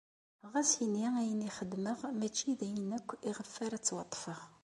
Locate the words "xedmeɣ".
1.57-1.99